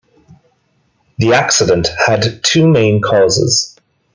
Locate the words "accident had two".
1.33-2.67